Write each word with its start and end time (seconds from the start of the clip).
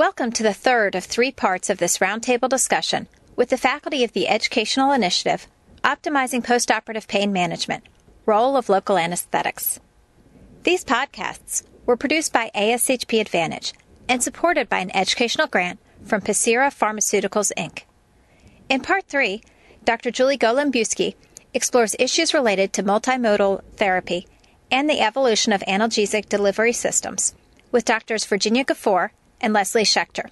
Welcome 0.00 0.32
to 0.32 0.42
the 0.42 0.54
third 0.54 0.94
of 0.94 1.04
three 1.04 1.30
parts 1.30 1.68
of 1.68 1.76
this 1.76 1.98
roundtable 1.98 2.48
discussion 2.48 3.06
with 3.36 3.50
the 3.50 3.58
faculty 3.58 4.02
of 4.02 4.14
the 4.14 4.28
Educational 4.28 4.92
Initiative 4.92 5.46
Optimizing 5.84 6.42
Postoperative 6.42 7.06
Pain 7.06 7.34
Management 7.34 7.84
Role 8.24 8.56
of 8.56 8.70
Local 8.70 8.96
Anesthetics. 8.96 9.78
These 10.62 10.86
podcasts 10.86 11.64
were 11.84 11.98
produced 11.98 12.32
by 12.32 12.50
ASHP 12.54 13.20
Advantage 13.20 13.74
and 14.08 14.22
supported 14.22 14.70
by 14.70 14.78
an 14.78 14.96
educational 14.96 15.48
grant 15.48 15.78
from 16.02 16.22
Pacira 16.22 16.72
Pharmaceuticals, 16.72 17.52
Inc. 17.58 17.82
In 18.70 18.80
part 18.80 19.04
three, 19.04 19.42
Dr. 19.84 20.10
Julie 20.10 20.38
Golembiewski 20.38 21.14
explores 21.52 21.94
issues 21.98 22.32
related 22.32 22.72
to 22.72 22.82
multimodal 22.82 23.62
therapy 23.76 24.26
and 24.70 24.88
the 24.88 25.02
evolution 25.02 25.52
of 25.52 25.60
analgesic 25.68 26.26
delivery 26.30 26.72
systems 26.72 27.34
with 27.70 27.84
doctors 27.84 28.24
Virginia 28.24 28.64
Ghafoor 28.64 29.10
and 29.40 29.52
Leslie 29.52 29.84
Schechter. 29.84 30.28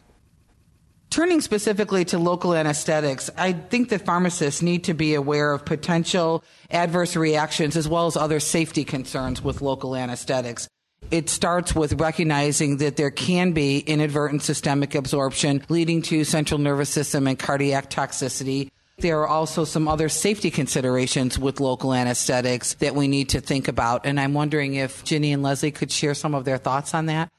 Turning 1.11 1.40
specifically 1.40 2.04
to 2.04 2.18
local 2.18 2.54
anesthetics, 2.54 3.30
I 3.36 3.54
think 3.54 3.89
that 3.89 4.04
pharmacists 4.04 4.61
need 4.61 4.85
to 4.85 4.94
be 4.94 5.14
aware 5.14 5.53
of 5.53 5.64
potential 5.64 6.44
adverse 6.71 7.16
reactions 7.16 7.76
as 7.76 7.89
well 7.89 8.07
as 8.07 8.16
other 8.16 8.40
safety 8.40 8.85
concerns 8.85 9.43
with 9.43 9.63
local 9.63 9.96
anesthetics. 9.96 10.68
It 11.11 11.30
starts 11.30 11.75
with 11.75 11.99
recognizing 11.99 12.76
that 12.79 12.96
there 12.96 13.11
can 13.11 13.52
be 13.52 13.79
inadvertent 13.79 14.43
systemic 14.43 14.94
absorption 14.94 15.64
leading 15.71 16.02
to 16.02 16.25
central 16.25 16.58
nervous 16.58 16.90
system 16.90 17.27
and 17.27 17.38
cardiac 17.38 17.88
toxicity. 17.88 18.71
There 18.99 19.21
are 19.21 19.29
also 19.29 19.64
some 19.64 19.88
other 19.88 20.11
safety 20.11 20.50
considerations 20.50 21.38
with 21.38 21.61
local 21.61 21.94
anesthetics 21.94 22.75
that 22.75 22.94
we 22.94 23.08
need 23.08 23.30
to 23.30 23.40
think 23.40 23.68
about. 23.68 24.04
And 24.04 24.21
I'm 24.21 24.35
wondering 24.35 24.75
if 24.75 25.04
Ginny 25.04 25.32
and 25.32 25.43
Leslie 25.43 25.71
could 25.71 25.90
share 25.90 26.14
some 26.14 26.35
of 26.35 26.44
their 26.44 26.58
thoughts 26.58 26.93
on 26.93 27.07
that. 27.07 27.30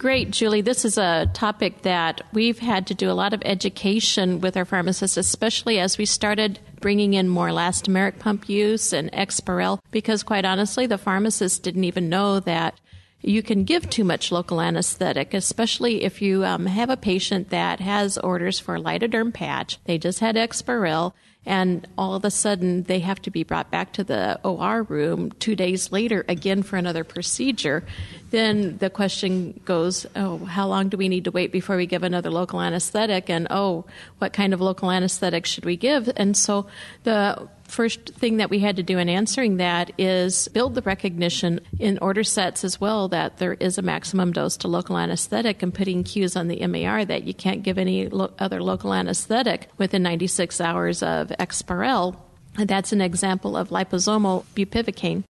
Great, 0.00 0.30
Julie. 0.30 0.62
This 0.62 0.86
is 0.86 0.96
a 0.96 1.28
topic 1.34 1.82
that 1.82 2.22
we've 2.32 2.58
had 2.58 2.86
to 2.86 2.94
do 2.94 3.10
a 3.10 3.12
lot 3.12 3.34
of 3.34 3.42
education 3.44 4.40
with 4.40 4.56
our 4.56 4.64
pharmacists, 4.64 5.18
especially 5.18 5.78
as 5.78 5.98
we 5.98 6.06
started 6.06 6.58
bringing 6.80 7.12
in 7.12 7.28
more 7.28 7.48
elastomeric 7.48 8.18
pump 8.18 8.48
use 8.48 8.94
and 8.94 9.12
Exparel, 9.12 9.78
because 9.90 10.22
quite 10.22 10.46
honestly, 10.46 10.86
the 10.86 10.96
pharmacists 10.96 11.58
didn't 11.58 11.84
even 11.84 12.08
know 12.08 12.40
that 12.40 12.80
you 13.20 13.42
can 13.42 13.64
give 13.64 13.90
too 13.90 14.02
much 14.02 14.32
local 14.32 14.62
anesthetic, 14.62 15.34
especially 15.34 16.02
if 16.02 16.22
you 16.22 16.46
um, 16.46 16.64
have 16.64 16.88
a 16.88 16.96
patient 16.96 17.50
that 17.50 17.80
has 17.80 18.16
orders 18.16 18.58
for 18.58 18.78
lidoderm 18.78 19.34
patch. 19.34 19.78
They 19.84 19.98
just 19.98 20.20
had 20.20 20.34
Exparel 20.34 21.12
and 21.50 21.88
all 21.98 22.14
of 22.14 22.24
a 22.24 22.30
sudden 22.30 22.84
they 22.84 23.00
have 23.00 23.20
to 23.22 23.30
be 23.30 23.42
brought 23.42 23.72
back 23.72 23.92
to 23.94 24.04
the 24.04 24.38
OR 24.44 24.84
room 24.84 25.32
two 25.40 25.56
days 25.56 25.90
later 25.90 26.24
again 26.28 26.62
for 26.62 26.76
another 26.76 27.02
procedure, 27.02 27.82
then 28.30 28.78
the 28.78 28.88
question 28.88 29.58
goes, 29.64 30.06
oh, 30.14 30.38
how 30.44 30.68
long 30.68 30.88
do 30.88 30.96
we 30.96 31.08
need 31.08 31.24
to 31.24 31.32
wait 31.32 31.50
before 31.50 31.76
we 31.76 31.86
give 31.86 32.04
another 32.04 32.30
local 32.30 32.60
anesthetic? 32.60 33.28
And 33.28 33.48
oh, 33.50 33.84
what 34.18 34.32
kind 34.32 34.54
of 34.54 34.60
local 34.60 34.92
anesthetic 34.92 35.44
should 35.44 35.64
we 35.64 35.76
give? 35.76 36.08
And 36.16 36.36
so 36.36 36.68
the 37.02 37.48
first 37.70 38.14
thing 38.14 38.38
that 38.38 38.50
we 38.50 38.58
had 38.58 38.76
to 38.76 38.82
do 38.82 38.98
in 38.98 39.08
answering 39.08 39.56
that 39.56 39.92
is 39.96 40.48
build 40.48 40.74
the 40.74 40.82
recognition 40.82 41.60
in 41.78 41.98
order 41.98 42.24
sets 42.24 42.64
as 42.64 42.80
well 42.80 43.08
that 43.08 43.38
there 43.38 43.54
is 43.54 43.78
a 43.78 43.82
maximum 43.82 44.32
dose 44.32 44.56
to 44.58 44.68
local 44.68 44.98
anesthetic 44.98 45.62
and 45.62 45.72
putting 45.72 46.04
cues 46.04 46.36
on 46.36 46.48
the 46.48 46.66
MAR 46.66 47.04
that 47.04 47.24
you 47.24 47.32
can't 47.32 47.62
give 47.62 47.78
any 47.78 48.08
lo- 48.08 48.32
other 48.38 48.62
local 48.62 48.92
anesthetic 48.92 49.68
within 49.78 50.02
96 50.02 50.60
hours 50.60 51.02
of 51.02 51.32
Exparel. 51.40 52.16
That's 52.56 52.92
an 52.92 53.00
example 53.00 53.56
of 53.56 53.70
liposomal 53.70 54.44
bupivacaine. 54.54 55.24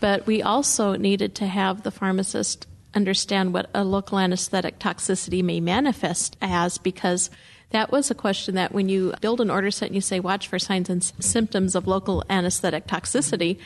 But 0.00 0.26
we 0.26 0.42
also 0.42 0.96
needed 0.96 1.34
to 1.36 1.46
have 1.46 1.82
the 1.82 1.90
pharmacist 1.90 2.66
understand 2.94 3.52
what 3.52 3.70
a 3.74 3.84
local 3.84 4.18
anesthetic 4.18 4.78
toxicity 4.78 5.44
may 5.44 5.60
manifest 5.60 6.36
as 6.40 6.78
because 6.78 7.30
that 7.70 7.92
was 7.92 8.10
a 8.10 8.14
question 8.14 8.56
that 8.56 8.72
when 8.72 8.88
you 8.88 9.12
build 9.20 9.40
an 9.40 9.50
order 9.50 9.70
set 9.70 9.86
and 9.86 9.94
you 9.94 10.00
say 10.00 10.18
watch 10.18 10.48
for 10.48 10.58
signs 10.58 10.90
and 10.90 11.04
symptoms 11.04 11.76
of 11.76 11.86
local 11.86 12.24
anesthetic 12.28 12.86
toxicity, 12.86 13.58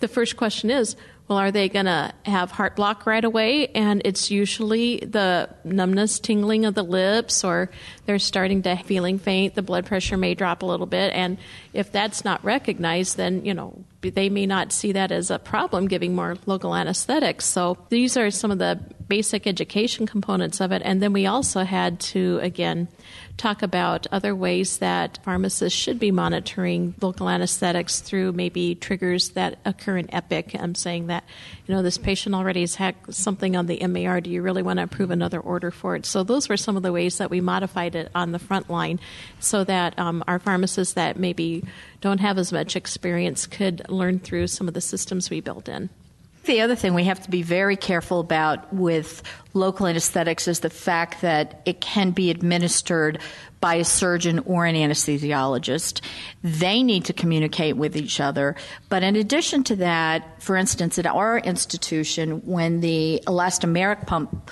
the 0.00 0.08
first 0.08 0.36
question 0.36 0.70
is, 0.70 0.94
well, 1.28 1.38
are 1.38 1.50
they 1.50 1.68
going 1.68 1.86
to 1.86 2.12
have 2.24 2.52
heart 2.52 2.76
block 2.76 3.04
right 3.04 3.24
away? 3.24 3.66
And 3.68 4.00
it's 4.04 4.30
usually 4.30 4.98
the 4.98 5.48
numbness, 5.64 6.20
tingling 6.20 6.64
of 6.64 6.74
the 6.74 6.84
lips, 6.84 7.42
or 7.42 7.68
they're 8.04 8.20
starting 8.20 8.62
to 8.62 8.76
feeling 8.76 9.18
faint. 9.18 9.56
The 9.56 9.62
blood 9.62 9.86
pressure 9.86 10.16
may 10.16 10.34
drop 10.34 10.62
a 10.62 10.66
little 10.66 10.86
bit. 10.86 11.12
And 11.12 11.38
if 11.76 11.92
that's 11.92 12.24
not 12.24 12.42
recognized, 12.42 13.16
then, 13.18 13.44
you 13.44 13.52
know, 13.52 13.84
they 14.00 14.28
may 14.28 14.46
not 14.46 14.72
see 14.72 14.92
that 14.92 15.12
as 15.12 15.30
a 15.30 15.38
problem 15.38 15.88
giving 15.88 16.14
more 16.14 16.36
local 16.46 16.74
anesthetics. 16.74 17.44
So 17.44 17.76
these 17.90 18.16
are 18.16 18.30
some 18.30 18.50
of 18.50 18.58
the 18.58 18.80
basic 19.08 19.46
education 19.46 20.06
components 20.06 20.60
of 20.60 20.72
it. 20.72 20.82
And 20.84 21.02
then 21.02 21.12
we 21.12 21.26
also 21.26 21.64
had 21.64 22.00
to, 22.00 22.38
again, 22.42 22.88
talk 23.36 23.62
about 23.62 24.06
other 24.10 24.34
ways 24.34 24.78
that 24.78 25.18
pharmacists 25.22 25.78
should 25.78 25.98
be 25.98 26.10
monitoring 26.10 26.94
local 27.00 27.28
anesthetics 27.28 28.00
through 28.00 28.32
maybe 28.32 28.74
triggers 28.74 29.30
that 29.30 29.58
occur 29.64 29.98
in 29.98 30.08
EPIC. 30.12 30.58
I'm 30.58 30.74
saying 30.74 31.08
that, 31.08 31.24
you 31.66 31.74
know, 31.74 31.82
this 31.82 31.98
patient 31.98 32.34
already 32.34 32.60
has 32.60 32.76
had 32.76 32.94
something 33.10 33.56
on 33.56 33.66
the 33.66 33.84
MAR. 33.86 34.20
Do 34.20 34.30
you 34.30 34.40
really 34.42 34.62
want 34.62 34.78
to 34.78 34.84
approve 34.84 35.10
another 35.10 35.40
order 35.40 35.72
for 35.72 35.96
it? 35.96 36.06
So 36.06 36.22
those 36.22 36.48
were 36.48 36.56
some 36.56 36.76
of 36.76 36.84
the 36.84 36.92
ways 36.92 37.18
that 37.18 37.30
we 37.30 37.40
modified 37.40 37.96
it 37.96 38.10
on 38.14 38.30
the 38.30 38.38
front 38.38 38.70
line 38.70 39.00
so 39.40 39.64
that 39.64 39.98
um, 39.98 40.22
our 40.28 40.38
pharmacists 40.38 40.94
that 40.94 41.18
maybe 41.18 41.64
don't 42.00 42.20
have 42.20 42.38
as 42.38 42.52
much 42.52 42.76
experience 42.76 43.46
could 43.46 43.88
learn 43.88 44.20
through 44.20 44.46
some 44.46 44.68
of 44.68 44.74
the 44.74 44.80
systems 44.80 45.28
we 45.28 45.40
built 45.40 45.68
in. 45.68 45.90
The 46.46 46.60
other 46.60 46.76
thing 46.76 46.94
we 46.94 47.04
have 47.04 47.20
to 47.22 47.30
be 47.30 47.42
very 47.42 47.76
careful 47.76 48.20
about 48.20 48.72
with 48.72 49.24
local 49.52 49.88
anesthetics 49.88 50.46
is 50.46 50.60
the 50.60 50.70
fact 50.70 51.22
that 51.22 51.60
it 51.66 51.80
can 51.80 52.12
be 52.12 52.30
administered 52.30 53.18
by 53.60 53.74
a 53.74 53.84
surgeon 53.84 54.38
or 54.46 54.64
an 54.64 54.76
anesthesiologist. 54.76 56.02
They 56.44 56.84
need 56.84 57.06
to 57.06 57.12
communicate 57.12 57.76
with 57.76 57.96
each 57.96 58.20
other. 58.20 58.54
But 58.88 59.02
in 59.02 59.16
addition 59.16 59.64
to 59.64 59.76
that, 59.76 60.40
for 60.40 60.56
instance, 60.56 61.00
at 61.00 61.06
our 61.06 61.38
institution, 61.38 62.42
when 62.46 62.80
the 62.80 63.22
elastomeric 63.26 64.06
pump 64.06 64.50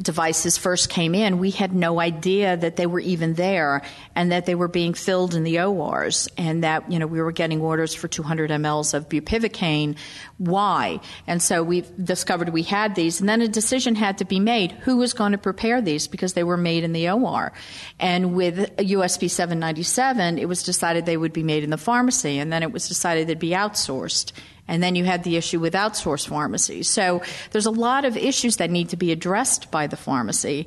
devices 0.00 0.56
first 0.56 0.88
came 0.88 1.14
in, 1.14 1.38
we 1.38 1.50
had 1.50 1.74
no 1.74 2.00
idea 2.00 2.56
that 2.56 2.76
they 2.76 2.86
were 2.86 3.00
even 3.00 3.34
there 3.34 3.82
and 4.14 4.32
that 4.32 4.46
they 4.46 4.54
were 4.54 4.68
being 4.68 4.94
filled 4.94 5.34
in 5.34 5.44
the 5.44 5.60
ORs 5.60 6.28
and 6.36 6.64
that, 6.64 6.90
you 6.90 6.98
know, 6.98 7.06
we 7.06 7.20
were 7.20 7.32
getting 7.32 7.60
orders 7.60 7.94
for 7.94 8.08
200 8.08 8.50
mLs 8.50 8.94
of 8.94 9.08
bupivacaine. 9.08 9.96
Why? 10.38 11.00
And 11.26 11.42
so 11.42 11.62
we 11.62 11.84
discovered 12.02 12.48
we 12.50 12.62
had 12.62 12.94
these 12.94 13.20
and 13.20 13.28
then 13.28 13.42
a 13.42 13.48
decision 13.48 13.94
had 13.94 14.18
to 14.18 14.24
be 14.24 14.40
made. 14.40 14.72
Who 14.72 14.96
was 14.96 15.12
going 15.12 15.32
to 15.32 15.38
prepare 15.38 15.80
these 15.80 16.06
because 16.06 16.34
they 16.34 16.44
were 16.44 16.56
made 16.56 16.84
in 16.84 16.92
the 16.92 17.10
OR? 17.10 17.52
And 17.98 18.34
with 18.34 18.76
USP 18.76 19.30
797, 19.30 20.38
it 20.38 20.48
was 20.48 20.62
decided 20.62 21.06
they 21.06 21.16
would 21.16 21.32
be 21.32 21.42
made 21.42 21.64
in 21.64 21.70
the 21.70 21.78
pharmacy 21.78 22.38
and 22.38 22.52
then 22.52 22.62
it 22.62 22.72
was 22.72 22.88
decided 22.88 23.26
they'd 23.26 23.38
be 23.38 23.50
outsourced. 23.50 24.32
And 24.68 24.82
then 24.82 24.94
you 24.94 25.04
had 25.04 25.24
the 25.24 25.36
issue 25.36 25.58
with 25.58 25.74
outsourced 25.74 26.28
pharmacies. 26.28 26.88
So 26.88 27.22
there's 27.50 27.66
a 27.66 27.70
lot 27.70 28.04
of 28.04 28.16
issues 28.16 28.58
that 28.58 28.70
need 28.70 28.90
to 28.90 28.96
be 28.96 29.10
addressed 29.10 29.70
by 29.70 29.86
the 29.86 29.96
pharmacy. 29.96 30.66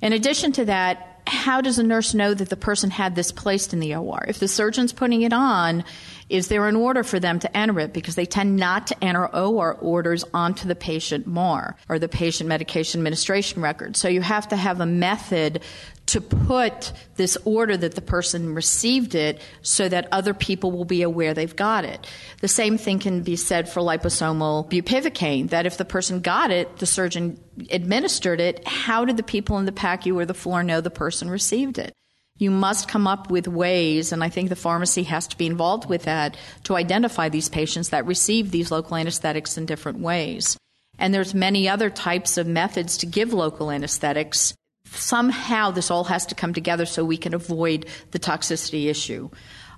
In 0.00 0.12
addition 0.12 0.52
to 0.52 0.64
that, 0.64 1.08
how 1.26 1.60
does 1.60 1.78
a 1.78 1.82
nurse 1.82 2.14
know 2.14 2.34
that 2.34 2.48
the 2.48 2.56
person 2.56 2.90
had 2.90 3.14
this 3.14 3.30
placed 3.30 3.72
in 3.72 3.80
the 3.80 3.94
OR? 3.94 4.24
If 4.26 4.40
the 4.40 4.48
surgeon's 4.48 4.92
putting 4.92 5.22
it 5.22 5.32
on, 5.32 5.84
is 6.32 6.48
there 6.48 6.66
an 6.66 6.76
order 6.76 7.04
for 7.04 7.20
them 7.20 7.38
to 7.40 7.56
enter 7.56 7.78
it? 7.80 7.92
Because 7.92 8.14
they 8.14 8.24
tend 8.24 8.56
not 8.56 8.86
to 8.86 9.04
enter 9.04 9.26
OR 9.26 9.74
orders 9.74 10.24
onto 10.32 10.66
the 10.66 10.74
patient 10.74 11.26
MAR 11.26 11.76
or 11.90 11.98
the 11.98 12.08
patient 12.08 12.48
medication 12.48 13.00
administration 13.00 13.60
record. 13.60 13.96
So 13.96 14.08
you 14.08 14.22
have 14.22 14.48
to 14.48 14.56
have 14.56 14.80
a 14.80 14.86
method 14.86 15.60
to 16.06 16.22
put 16.22 16.92
this 17.16 17.36
order 17.44 17.76
that 17.76 17.94
the 17.94 18.00
person 18.00 18.54
received 18.54 19.14
it 19.14 19.42
so 19.60 19.90
that 19.90 20.08
other 20.10 20.32
people 20.32 20.72
will 20.72 20.86
be 20.86 21.02
aware 21.02 21.34
they've 21.34 21.54
got 21.54 21.84
it. 21.84 22.06
The 22.40 22.48
same 22.48 22.78
thing 22.78 22.98
can 22.98 23.22
be 23.22 23.36
said 23.36 23.68
for 23.68 23.80
liposomal 23.80 24.70
bupivacaine, 24.70 25.50
that 25.50 25.66
if 25.66 25.76
the 25.76 25.84
person 25.84 26.20
got 26.20 26.50
it, 26.50 26.78
the 26.78 26.86
surgeon 26.86 27.38
administered 27.70 28.40
it, 28.40 28.66
how 28.66 29.04
did 29.04 29.18
the 29.18 29.22
people 29.22 29.58
in 29.58 29.66
the 29.66 29.72
PACU 29.72 30.14
or 30.16 30.24
the 30.24 30.34
floor 30.34 30.62
know 30.62 30.80
the 30.80 30.90
person 30.90 31.28
received 31.28 31.78
it? 31.78 31.92
You 32.38 32.50
must 32.50 32.88
come 32.88 33.06
up 33.06 33.30
with 33.30 33.46
ways, 33.46 34.10
and 34.12 34.24
I 34.24 34.28
think 34.28 34.48
the 34.48 34.56
pharmacy 34.56 35.04
has 35.04 35.26
to 35.28 35.36
be 35.36 35.46
involved 35.46 35.88
with 35.88 36.04
that, 36.04 36.36
to 36.64 36.76
identify 36.76 37.28
these 37.28 37.48
patients 37.48 37.90
that 37.90 38.06
receive 38.06 38.50
these 38.50 38.70
local 38.70 38.96
anesthetics 38.96 39.56
in 39.56 39.66
different 39.66 40.00
ways. 40.00 40.56
And 40.98 41.12
there's 41.12 41.34
many 41.34 41.68
other 41.68 41.90
types 41.90 42.38
of 42.38 42.46
methods 42.46 42.96
to 42.98 43.06
give 43.06 43.32
local 43.32 43.70
anesthetics. 43.70 44.54
Somehow 44.86 45.70
this 45.70 45.90
all 45.90 46.04
has 46.04 46.26
to 46.26 46.34
come 46.34 46.52
together 46.52 46.84
so 46.84 47.04
we 47.04 47.16
can 47.16 47.34
avoid 47.34 47.86
the 48.10 48.18
toxicity 48.18 48.88
issue. 48.88 49.30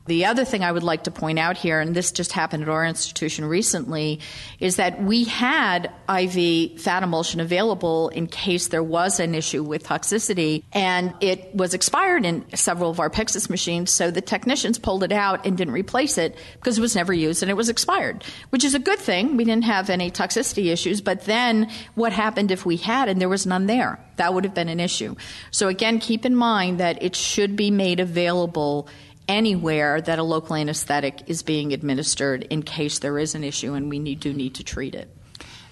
The 0.07 0.27
other 0.27 0.45
thing 0.45 0.63
I 0.63 0.71
would 0.71 0.83
like 0.83 1.05
to 1.05 1.11
point 1.11 1.39
out 1.39 1.57
here, 1.57 1.81
and 1.81 1.97
this 1.97 2.13
just 2.13 2.33
happened 2.33 2.63
at 2.63 2.69
our 2.69 2.85
institution 2.85 3.47
recently, 3.47 4.21
is 4.61 4.77
that 4.77 5.03
we 5.03 5.25
had 5.25 5.91
IV 6.09 6.79
fat 6.79 7.03
emulsion 7.03 7.41
available 7.41 8.11
in 8.11 8.27
case 8.27 8.69
there 8.69 8.83
was 8.83 9.19
an 9.19 9.35
issue 9.35 9.63
with 9.63 9.85
toxicity, 9.85 10.63
and 10.73 11.15
it 11.21 11.55
was 11.55 11.73
expired 11.73 12.27
in 12.27 12.45
several 12.55 12.91
of 12.91 13.01
our 13.01 13.09
Pyxis 13.09 13.49
machines, 13.49 13.91
so 13.91 14.11
the 14.11 14.21
technicians 14.21 14.79
pulled 14.79 15.05
it 15.05 15.13
out 15.13 15.47
and 15.47 15.57
didn't 15.57 15.73
replace 15.73 16.19
it 16.19 16.37
because 16.55 16.77
it 16.77 16.83
was 16.83 16.95
never 16.95 17.15
used 17.15 17.43
and 17.43 17.51
it 17.51 17.55
was 17.55 17.71
expired, 17.71 18.25
which 18.51 18.65
is 18.65 18.75
a 18.75 18.79
good 18.79 18.99
thing. 18.99 19.39
We 19.39 19.45
didn't 19.45 19.65
have 19.65 19.89
any 19.89 20.11
toxicity 20.11 20.71
issues, 20.71 21.01
but 21.01 21.23
then 21.23 21.71
what 21.95 22.13
happened 22.13 22.51
if 22.51 22.67
we 22.67 22.77
had 22.77 23.09
and 23.09 23.21
there 23.23 23.29
was 23.31 23.47
none 23.47 23.67
there? 23.67 23.99
That 24.17 24.35
would 24.35 24.45
have 24.45 24.55
been 24.55 24.69
an 24.69 24.81
issue. 24.81 25.17
So 25.51 25.69
again, 25.69 25.99
keep 25.99 26.27
in 26.27 26.37
mind 26.37 26.79
that 26.79 27.03
it 27.03 27.17
should 27.17 27.57
be 27.57 27.71
made 27.71 28.01
available 28.01 28.87
anywhere 29.29 30.01
that 30.01 30.19
a 30.19 30.23
local 30.23 30.57
anesthetic 30.57 31.23
is 31.27 31.43
being 31.43 31.73
administered 31.73 32.45
in 32.51 32.63
case 32.63 32.99
there 32.99 33.19
is 33.19 33.35
an 33.35 33.45
issue 33.45 33.75
and 33.75 33.89
we 33.89 33.99
need, 33.99 34.21
do 34.21 34.33
need 34.33 34.55
to 34.55 34.65
treat 34.65 34.95
it. 34.95 35.09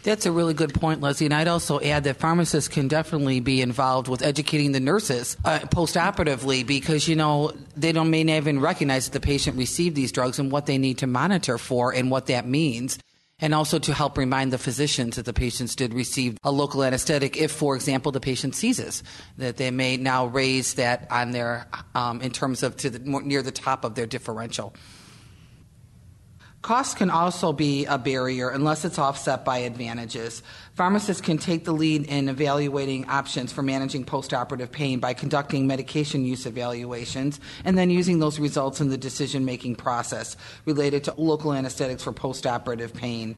That's 0.02 0.26
a 0.26 0.32
really 0.32 0.54
good 0.54 0.74
point, 0.74 1.00
Leslie. 1.00 1.26
And 1.26 1.34
I'd 1.34 1.46
also 1.46 1.80
add 1.80 2.04
that 2.04 2.16
pharmacists 2.16 2.68
can 2.68 2.88
definitely 2.88 3.38
be 3.38 3.62
involved 3.62 4.08
with 4.08 4.22
educating 4.22 4.72
the 4.72 4.80
nurses 4.80 5.36
uh, 5.44 5.60
post-operatively 5.70 6.64
because, 6.64 7.06
you 7.06 7.14
know, 7.14 7.52
they 7.76 7.92
don't 7.92 8.10
may 8.10 8.24
not 8.24 8.34
even 8.34 8.58
recognize 8.58 9.04
that 9.04 9.12
the 9.12 9.24
patient 9.24 9.56
received 9.56 9.94
these 9.94 10.10
drugs 10.10 10.40
and 10.40 10.50
what 10.50 10.66
they 10.66 10.76
need 10.76 10.98
to 10.98 11.06
monitor 11.06 11.56
for 11.56 11.94
and 11.94 12.10
what 12.10 12.26
that 12.26 12.46
means 12.46 12.98
and 13.42 13.54
also 13.54 13.78
to 13.80 13.92
help 13.92 14.16
remind 14.16 14.52
the 14.52 14.58
physicians 14.58 15.16
that 15.16 15.24
the 15.26 15.32
patients 15.32 15.74
did 15.74 15.92
receive 15.92 16.38
a 16.44 16.52
local 16.52 16.84
anesthetic 16.84 17.36
if, 17.36 17.50
for 17.50 17.74
example, 17.74 18.12
the 18.12 18.20
patient 18.20 18.54
seizes, 18.54 19.02
that 19.36 19.56
they 19.56 19.70
may 19.72 19.96
now 19.96 20.26
raise 20.26 20.74
that 20.74 21.08
on 21.10 21.32
their, 21.32 21.66
um, 21.96 22.22
in 22.22 22.30
terms 22.30 22.62
of 22.62 22.76
to 22.76 22.88
the, 22.88 23.00
near 23.00 23.42
the 23.42 23.50
top 23.50 23.84
of 23.84 23.96
their 23.96 24.06
differential. 24.06 24.72
Cost 26.62 26.96
can 26.96 27.10
also 27.10 27.52
be 27.52 27.86
a 27.86 27.98
barrier 27.98 28.48
unless 28.48 28.84
it's 28.84 28.98
offset 28.98 29.44
by 29.44 29.58
advantages. 29.58 30.44
Pharmacists 30.74 31.20
can 31.20 31.36
take 31.36 31.64
the 31.64 31.72
lead 31.72 32.06
in 32.06 32.28
evaluating 32.28 33.04
options 33.08 33.52
for 33.52 33.62
managing 33.62 34.04
postoperative 34.04 34.70
pain 34.70 35.00
by 35.00 35.12
conducting 35.12 35.66
medication 35.66 36.24
use 36.24 36.46
evaluations 36.46 37.40
and 37.64 37.76
then 37.76 37.90
using 37.90 38.20
those 38.20 38.38
results 38.38 38.80
in 38.80 38.90
the 38.90 38.96
decision 38.96 39.44
making 39.44 39.74
process 39.74 40.36
related 40.64 41.02
to 41.02 41.14
local 41.16 41.52
anesthetics 41.52 42.04
for 42.04 42.12
postoperative 42.12 42.94
pain. 42.94 43.34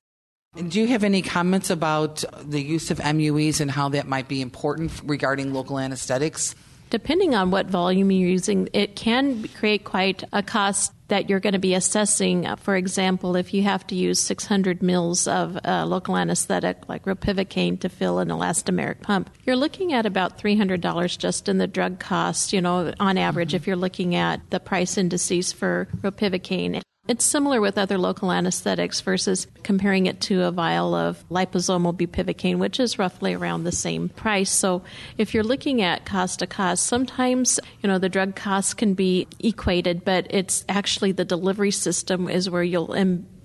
Do 0.69 0.79
you 0.79 0.87
have 0.89 1.03
any 1.03 1.23
comments 1.23 1.71
about 1.71 2.25
the 2.43 2.63
use 2.63 2.91
of 2.91 2.99
MUEs 2.99 3.61
and 3.61 3.71
how 3.71 3.89
that 3.89 4.07
might 4.07 4.29
be 4.29 4.43
important 4.43 4.93
regarding 5.03 5.55
local 5.55 5.79
anesthetics? 5.79 6.55
Depending 6.95 7.35
on 7.35 7.51
what 7.51 7.67
volume 7.67 8.13
you're 8.13 8.31
using, 8.31 8.69
it 8.73 8.95
can 8.95 9.49
create 9.49 9.83
quite 9.83 10.23
a 10.33 10.45
cost 10.45 10.93
that 11.09 11.29
you're 11.29 11.41
going 11.41 11.55
to 11.55 11.59
be 11.59 11.75
assessing. 11.75 12.47
For 12.59 12.77
example, 12.77 13.35
if 13.35 13.53
you 13.53 13.65
have 13.65 13.85
to 13.89 13.97
use 13.97 14.21
600 14.21 14.81
mils 14.81 15.27
of 15.27 15.59
uh, 15.65 15.87
local 15.87 16.17
anesthetic 16.17 16.89
like 16.89 17.05
ropivacaine 17.05 17.81
to 17.81 17.89
fill 17.89 18.21
an 18.21 18.29
elastomeric 18.29 19.03
pump, 19.03 19.29
you're 19.43 19.57
looking 19.57 19.93
at 19.93 20.07
about 20.07 20.39
$300 20.39 21.19
just 21.19 21.49
in 21.49 21.59
the 21.59 21.67
drug 21.67 21.99
cost, 21.99 22.53
you 22.53 22.61
know, 22.61 22.95
on 23.01 23.19
average, 23.19 23.49
mm-hmm. 23.49 23.57
if 23.57 23.67
you're 23.67 23.75
looking 23.75 24.15
at 24.15 24.49
the 24.51 24.61
price 24.61 24.97
indices 24.97 25.53
for 25.53 25.89
ropivacaine. 26.01 26.81
It's 27.07 27.25
similar 27.25 27.61
with 27.61 27.77
other 27.77 27.99
local 27.99 28.33
anesthetics 28.33 29.03
versus 29.03 29.47
comparing 29.63 30.07
it 30.07 30.23
to 30.23 30.45
a 30.45 30.51
vial 30.51 30.95
of 30.95 31.23
liposomal 31.29 31.95
bupivacaine, 31.95 32.57
which 32.57 32.81
is 32.81 32.99
roughly 32.99 33.35
around 33.35 33.65
the 33.65 33.73
same 33.73 34.09
price. 34.09 34.51
So 34.51 34.83
if 35.19 35.35
you're 35.35 35.45
looking 35.45 35.83
at 35.83 36.07
cost 36.07 36.39
to 36.39 36.47
cost, 36.47 36.87
sometimes, 36.87 37.61
you 37.83 37.89
know, 37.89 37.99
the 37.99 38.09
drug 38.09 38.35
costs 38.37 38.73
can 38.73 38.95
be 38.95 39.29
equated, 39.39 40.03
but 40.03 40.29
it's 40.31 40.65
actually 40.67 41.13
the 41.13 41.27
delivery 41.27 41.73
system 41.73 42.27
is 42.31 42.49
where 42.49 42.63
you'll 42.63 42.95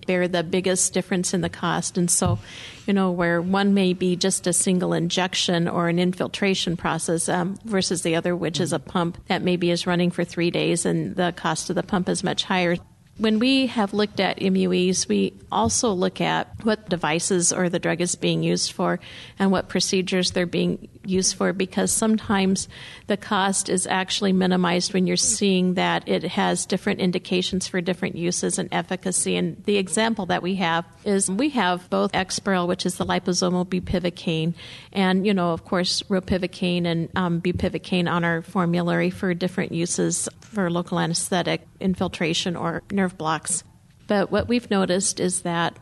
bear 0.07 0.29
the 0.29 0.41
biggest 0.41 0.93
difference 0.93 1.33
in 1.33 1.41
the 1.41 1.49
cost. 1.49 1.97
And 1.97 2.09
so, 2.09 2.39
you 2.87 2.93
know, 2.93 3.11
where 3.11 3.41
one 3.41 3.73
may 3.73 3.91
be 3.91 4.15
just 4.15 4.47
a 4.47 4.53
single 4.53 4.93
injection 4.93 5.67
or 5.67 5.89
an 5.89 5.99
infiltration 5.99 6.77
process 6.77 7.27
um, 7.27 7.59
versus 7.65 8.03
the 8.03 8.15
other, 8.15 8.37
which 8.37 8.61
is 8.61 8.71
a 8.71 8.79
pump 8.79 9.17
that 9.27 9.41
maybe 9.41 9.69
is 9.69 9.85
running 9.85 10.11
for 10.11 10.23
three 10.23 10.49
days 10.49 10.85
and 10.85 11.17
the 11.17 11.33
cost 11.35 11.69
of 11.69 11.75
the 11.75 11.83
pump 11.83 12.07
is 12.07 12.23
much 12.23 12.45
higher 12.45 12.77
when 13.19 13.39
we 13.39 13.67
have 13.67 13.93
looked 13.93 14.19
at 14.19 14.39
MUEs, 14.39 15.07
we 15.07 15.33
also 15.51 15.91
look 15.91 16.21
at 16.21 16.47
what 16.63 16.87
devices 16.87 17.51
or 17.51 17.67
the 17.67 17.79
drug 17.79 17.99
is 17.99 18.15
being 18.15 18.43
used 18.43 18.71
for 18.71 18.99
and 19.37 19.51
what 19.51 19.67
procedures 19.67 20.31
they're 20.31 20.45
being 20.45 20.87
used 21.09 21.35
for 21.35 21.51
because 21.51 21.91
sometimes 21.91 22.67
the 23.07 23.17
cost 23.17 23.67
is 23.69 23.87
actually 23.87 24.33
minimized 24.33 24.93
when 24.93 25.07
you're 25.07 25.17
seeing 25.17 25.73
that 25.73 26.07
it 26.07 26.23
has 26.23 26.65
different 26.65 26.99
indications 26.99 27.67
for 27.67 27.81
different 27.81 28.15
uses 28.15 28.59
and 28.59 28.69
efficacy. 28.71 29.35
And 29.35 29.63
the 29.65 29.77
example 29.77 30.27
that 30.27 30.41
we 30.41 30.55
have 30.55 30.85
is 31.03 31.29
we 31.29 31.49
have 31.49 31.89
both 31.89 32.11
Exparel, 32.11 32.67
which 32.67 32.85
is 32.85 32.95
the 32.95 33.05
liposomal 33.05 33.65
bupivacaine, 33.65 34.53
and, 34.93 35.25
you 35.25 35.33
know, 35.33 35.51
of 35.51 35.65
course, 35.65 36.03
ropivacaine 36.03 36.85
and 36.85 37.09
um, 37.15 37.41
bupivacaine 37.41 38.09
on 38.09 38.23
our 38.23 38.41
formulary 38.41 39.09
for 39.09 39.33
different 39.33 39.71
uses 39.71 40.29
for 40.41 40.69
local 40.69 40.99
anesthetic, 40.99 41.67
infiltration, 41.79 42.55
or 42.55 42.83
nerve 42.91 43.17
blocks. 43.17 43.63
But 44.07 44.31
what 44.31 44.47
we've 44.47 44.69
noticed 44.71 45.19
is 45.19 45.41
that 45.41 45.77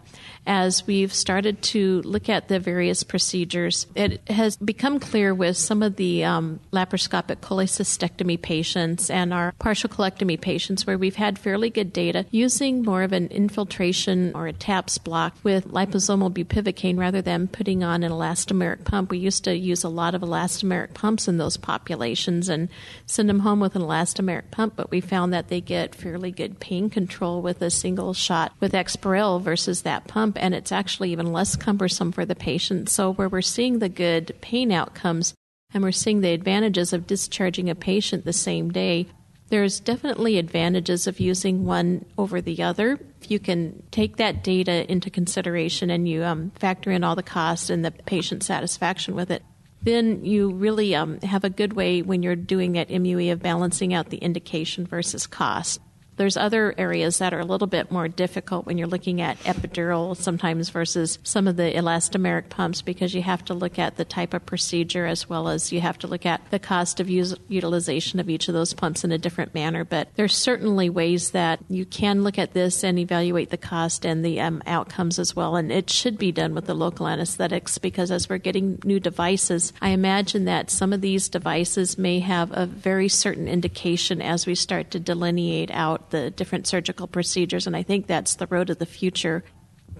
as 0.45 0.87
we've 0.87 1.13
started 1.13 1.61
to 1.61 2.01
look 2.03 2.29
at 2.29 2.47
the 2.47 2.59
various 2.59 3.03
procedures, 3.03 3.87
it 3.95 4.21
has 4.29 4.57
become 4.57 4.99
clear 4.99 5.33
with 5.33 5.57
some 5.57 5.83
of 5.83 5.97
the 5.97 6.23
um, 6.23 6.59
laparoscopic 6.71 7.37
cholecystectomy 7.37 8.41
patients 8.41 9.09
and 9.09 9.33
our 9.33 9.53
partial 9.59 9.89
colectomy 9.89 10.39
patients 10.39 10.87
where 10.87 10.97
we've 10.97 11.15
had 11.15 11.37
fairly 11.37 11.69
good 11.69 11.91
data 11.91 12.25
using 12.31 12.81
more 12.83 13.03
of 13.03 13.11
an 13.11 13.27
infiltration 13.27 14.31
or 14.35 14.47
a 14.47 14.53
TAPS 14.53 14.97
block 14.97 15.35
with 15.43 15.67
liposomal 15.67 16.31
bupivacaine 16.31 16.97
rather 16.97 17.21
than 17.21 17.47
putting 17.47 17.83
on 17.83 18.03
an 18.03 18.11
elastomeric 18.11 18.83
pump. 18.83 19.11
We 19.11 19.17
used 19.17 19.43
to 19.43 19.55
use 19.55 19.83
a 19.83 19.89
lot 19.89 20.15
of 20.15 20.21
elastomeric 20.21 20.93
pumps 20.93 21.27
in 21.27 21.37
those 21.37 21.57
populations 21.57 22.49
and 22.49 22.69
send 23.05 23.29
them 23.29 23.39
home 23.39 23.59
with 23.59 23.75
an 23.75 23.81
elastomeric 23.81 24.51
pump, 24.51 24.75
but 24.75 24.91
we 24.91 25.01
found 25.01 25.33
that 25.33 25.49
they 25.49 25.61
get 25.61 25.95
fairly 25.95 26.31
good 26.31 26.59
pain 26.59 26.89
control 26.89 27.41
with 27.41 27.61
a 27.61 27.69
single 27.69 28.13
shot 28.13 28.53
with 28.59 28.73
Exparel 28.73 29.41
versus 29.41 29.81
that 29.81 30.06
pump 30.07 30.37
and 30.39 30.55
it's 30.55 30.71
actually 30.71 31.11
even 31.11 31.31
less 31.31 31.55
cumbersome 31.55 32.11
for 32.11 32.25
the 32.25 32.35
patient. 32.35 32.89
So, 32.89 33.13
where 33.13 33.29
we're 33.29 33.41
seeing 33.41 33.79
the 33.79 33.89
good 33.89 34.35
pain 34.41 34.71
outcomes 34.71 35.33
and 35.73 35.83
we're 35.83 35.91
seeing 35.91 36.21
the 36.21 36.31
advantages 36.31 36.93
of 36.93 37.07
discharging 37.07 37.69
a 37.69 37.75
patient 37.75 38.25
the 38.25 38.33
same 38.33 38.71
day, 38.71 39.07
there's 39.49 39.79
definitely 39.79 40.37
advantages 40.37 41.07
of 41.07 41.19
using 41.19 41.65
one 41.65 42.05
over 42.17 42.41
the 42.41 42.63
other. 42.63 42.99
If 43.21 43.31
you 43.31 43.39
can 43.39 43.83
take 43.91 44.17
that 44.17 44.43
data 44.43 44.89
into 44.91 45.09
consideration 45.09 45.89
and 45.89 46.07
you 46.07 46.23
um, 46.23 46.51
factor 46.51 46.91
in 46.91 47.03
all 47.03 47.15
the 47.15 47.23
costs 47.23 47.69
and 47.69 47.83
the 47.83 47.91
patient 47.91 48.43
satisfaction 48.43 49.15
with 49.15 49.31
it, 49.31 49.43
then 49.81 50.25
you 50.25 50.51
really 50.51 50.95
um, 50.95 51.19
have 51.21 51.43
a 51.43 51.49
good 51.49 51.73
way 51.73 52.01
when 52.01 52.23
you're 52.23 52.35
doing 52.35 52.73
that 52.73 52.89
MUE 52.89 53.31
of 53.31 53.41
balancing 53.41 53.93
out 53.93 54.09
the 54.09 54.17
indication 54.17 54.85
versus 54.85 55.27
cost. 55.27 55.79
There's 56.17 56.35
other 56.35 56.73
areas 56.77 57.19
that 57.19 57.33
are 57.33 57.39
a 57.39 57.45
little 57.45 57.67
bit 57.67 57.91
more 57.91 58.07
difficult 58.07 58.65
when 58.65 58.77
you're 58.77 58.87
looking 58.87 59.21
at 59.21 59.39
epidural 59.41 60.17
sometimes 60.17 60.69
versus 60.69 61.19
some 61.23 61.47
of 61.47 61.57
the 61.57 61.71
elastomeric 61.71 62.49
pumps 62.49 62.81
because 62.81 63.13
you 63.13 63.21
have 63.21 63.45
to 63.45 63.53
look 63.53 63.77
at 63.77 63.97
the 63.97 64.05
type 64.05 64.33
of 64.33 64.45
procedure 64.45 65.05
as 65.05 65.29
well 65.29 65.47
as 65.47 65.71
you 65.71 65.79
have 65.79 65.99
to 65.99 66.07
look 66.07 66.25
at 66.25 66.41
the 66.49 66.59
cost 66.59 66.99
of 66.99 67.09
use, 67.09 67.35
utilization 67.47 68.19
of 68.19 68.29
each 68.29 68.47
of 68.47 68.55
those 68.55 68.73
pumps 68.73 69.03
in 69.03 69.11
a 69.11 69.17
different 69.17 69.53
manner. 69.53 69.83
But 69.83 70.09
there's 70.15 70.35
certainly 70.35 70.89
ways 70.89 71.31
that 71.31 71.59
you 71.69 71.85
can 71.85 72.23
look 72.23 72.39
at 72.39 72.53
this 72.53 72.83
and 72.83 72.97
evaluate 72.97 73.51
the 73.51 73.57
cost 73.57 74.03
and 74.03 74.25
the 74.25 74.41
um, 74.41 74.63
outcomes 74.65 75.19
as 75.19 75.35
well. 75.35 75.55
And 75.55 75.71
it 75.71 75.89
should 75.89 76.17
be 76.17 76.31
done 76.31 76.55
with 76.55 76.65
the 76.65 76.73
local 76.73 77.07
anesthetics 77.07 77.77
because 77.77 78.09
as 78.09 78.27
we're 78.27 78.39
getting 78.39 78.79
new 78.83 78.99
devices, 78.99 79.71
I 79.81 79.89
imagine 79.89 80.45
that 80.45 80.71
some 80.71 80.93
of 80.93 81.01
these 81.01 81.29
devices 81.29 81.97
may 81.97 82.19
have 82.21 82.49
a 82.53 82.65
very 82.65 83.07
certain 83.07 83.47
indication 83.47 84.19
as 84.19 84.47
we 84.47 84.55
start 84.55 84.89
to 84.91 84.99
delineate 84.99 85.69
out 85.69 86.06
the 86.09 86.31
different 86.31 86.67
surgical 86.67 87.07
procedures, 87.07 87.67
and 87.67 87.75
I 87.75 87.83
think 87.83 88.07
that's 88.07 88.35
the 88.35 88.47
road 88.47 88.69
of 88.69 88.79
the 88.79 88.85
future. 88.85 89.43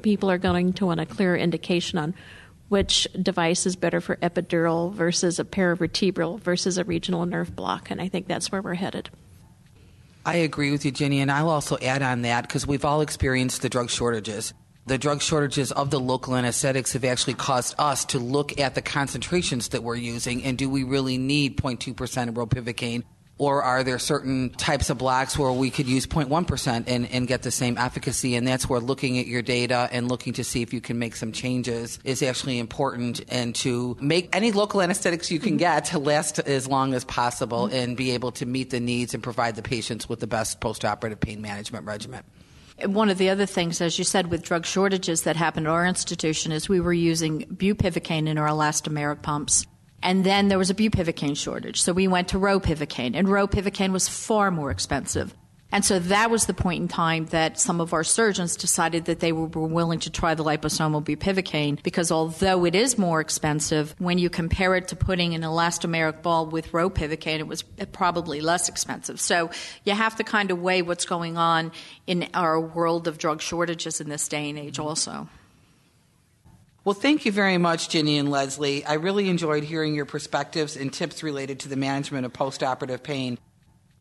People 0.02 0.30
are 0.30 0.38
going 0.38 0.74
to 0.74 0.86
want 0.86 1.00
a 1.00 1.06
clearer 1.06 1.36
indication 1.36 1.98
on 1.98 2.14
which 2.70 3.08
device 3.22 3.66
is 3.66 3.76
better 3.76 4.02
for 4.02 4.18
epidural 4.18 4.94
versus 4.94 5.40
a 5.40 5.44
paravertebral 5.46 6.40
versus 6.40 6.78
a 6.78 6.84
regional 6.84 7.26
nerve 7.26 7.56
block, 7.56 7.90
and 7.90 8.02
I 8.02 8.10
think 8.10 8.28
that's 8.28 8.52
where 8.52 8.62
we're 8.62 8.74
headed. 8.74 9.10
I 10.26 10.38
agree 10.38 10.72
with 10.72 10.84
you, 10.84 10.92
Jenny, 10.92 11.22
and 11.22 11.32
I'll 11.32 11.50
also 11.50 11.78
add 11.78 12.02
on 12.02 12.24
that 12.24 12.42
because 12.42 12.68
we've 12.68 12.84
all 12.84 13.00
experienced 13.00 13.62
the 13.62 13.70
drug 13.70 13.90
shortages. 13.90 14.54
The 14.86 14.98
drug 14.98 15.22
shortages 15.22 15.72
of 15.72 15.90
the 15.90 16.00
local 16.00 16.36
anesthetics 16.36 16.94
have 16.94 17.06
actually 17.06 17.34
caused 17.34 17.76
us 17.78 18.06
to 18.06 18.20
look 18.20 18.58
at 18.60 18.76
the 18.76 18.82
concentrations 18.82 19.70
that 19.70 19.84
we're 19.84 19.96
using 19.96 20.44
and 20.44 20.58
do 20.58 20.70
we 20.70 20.84
really 20.84 21.18
need 21.18 21.58
0.2% 21.58 22.30
of 22.30 22.36
ropivacaine 22.36 23.04
Or 23.40 23.62
are 23.62 23.84
there 23.84 24.00
certain 24.00 24.50
types 24.50 24.90
of 24.90 24.98
blocks 24.98 25.38
where 25.38 25.52
we 25.52 25.70
could 25.70 25.88
use 25.88 26.08
0.1% 26.08 26.86
and, 26.88 27.12
and 27.12 27.28
get 27.28 27.44
the 27.44 27.52
same 27.52 27.78
efficacy? 27.78 28.36
And 28.36 28.48
that's 28.48 28.68
where 28.68 28.80
looking 28.80 29.20
at 29.20 29.28
your 29.28 29.44
data 29.44 29.88
and 29.92 30.10
looking 30.10 30.34
to 30.34 30.44
see 30.44 30.64
if 30.64 30.74
you 30.74 30.82
can 30.82 30.98
make 30.98 31.16
some 31.16 31.32
changes 31.32 32.00
is 32.04 32.24
actually 32.24 32.58
important 32.58 33.22
and 33.30 33.54
to 33.56 33.96
make 34.02 34.36
any 34.36 34.52
local 34.52 34.82
anesthetics 34.82 35.30
you 35.30 35.40
can 35.40 35.52
mm-hmm. 35.52 35.58
get 35.58 35.86
to 35.86 36.00
last 36.00 36.40
as 36.40 36.68
long 36.68 36.96
as 36.96 37.06
possible 37.06 37.68
mm-hmm. 37.68 37.76
and 37.76 37.98
be 37.98 38.12
able 38.12 38.32
to 38.32 38.46
meet 38.46 38.72
the 38.72 38.80
needs 38.80 39.14
and 39.14 39.22
provide 39.22 39.56
the 39.56 39.62
patients 39.62 40.10
with 40.10 40.20
the 40.20 40.28
best 40.28 40.60
postoperative 40.60 41.20
pain 41.20 41.40
management 41.42 41.86
regimen. 41.86 42.24
One 42.86 43.10
of 43.10 43.18
the 43.18 43.30
other 43.30 43.48
things, 43.48 43.82
as 43.82 43.98
you 43.98 44.04
said, 44.04 44.30
with 44.30 44.44
drug 44.44 44.66
shortages 44.66 45.24
that 45.24 45.36
happened 45.36 45.66
at 45.66 45.72
our 45.72 45.86
institution 45.86 46.52
is 46.52 46.70
we 46.70 46.80
were 46.80 46.94
using 46.94 47.42
bupivacaine 47.42 48.28
in 48.28 48.38
our 48.38 48.48
elastomeric 48.48 49.24
pumps. 49.24 49.66
And 50.02 50.24
then 50.24 50.48
there 50.48 50.58
was 50.58 50.70
a 50.70 50.76
bupivacaine 50.76 51.36
shortage. 51.36 51.82
So 51.82 51.92
we 51.92 52.08
went 52.08 52.30
to 52.30 52.38
ropivacaine, 52.38 53.16
and 53.16 53.28
ropivacaine 53.28 53.92
was 53.92 54.08
far 54.08 54.52
more 54.52 54.72
expensive. 54.72 55.34
And 55.70 55.84
so 55.84 56.00
that 56.00 56.32
was 56.32 56.46
the 56.46 56.54
point 56.54 56.82
in 56.82 56.88
time 56.88 57.26
that 57.28 57.60
some 57.60 57.82
of 57.82 57.94
our 57.94 58.04
surgeons 58.04 58.56
decided 58.56 59.06
that 59.06 59.20
they 59.20 59.34
were 59.34 59.48
willing 59.48 60.00
to 60.00 60.10
try 60.10 60.34
the 60.34 60.44
liposomal 60.44 61.04
bupivacaine 61.04 61.84
because 61.84 62.10
although 62.10 62.64
it 62.64 62.74
is 62.74 62.98
more 62.98 63.20
expensive, 63.20 63.94
when 63.98 64.18
you 64.18 64.30
compare 64.30 64.76
it 64.76 64.88
to 64.90 64.96
putting 64.96 65.34
an 65.34 65.42
elastomeric 65.42 66.22
ball 66.22 66.46
with 66.46 66.72
ropivacaine, 66.72 67.40
it 67.40 67.48
was 67.48 67.64
probably 67.92 68.40
less 68.40 68.70
expensive. 68.70 69.20
So 69.20 69.52
you 69.84 69.94
have 69.94 70.16
to 70.16 70.24
kind 70.24 70.52
of 70.52 70.62
weigh 70.62 70.84
what's 70.84 71.06
going 71.06 71.38
on 71.38 71.74
in 72.06 72.30
our 72.34 72.60
world 72.62 73.10
of 73.10 73.18
drug 73.18 73.42
shortages 73.42 74.00
in 74.00 74.08
this 74.08 74.30
day 74.30 74.50
and 74.50 74.58
age 74.58 74.80
also. 74.80 75.28
Well, 76.88 76.94
thank 76.94 77.26
you 77.26 77.34
very 77.34 77.58
much, 77.58 77.90
Ginny 77.90 78.18
and 78.18 78.32
Leslie. 78.32 78.86
I 78.86 78.94
really 78.94 79.30
enjoyed 79.30 79.66
hearing 79.66 79.94
your 79.94 80.06
perspectives 80.06 80.78
and 80.78 80.94
tips 80.94 81.22
related 81.22 81.60
to 81.60 81.68
the 81.68 81.76
management 81.76 82.26
of 82.26 82.32
postoperative 82.32 83.04
pain. 83.04 83.38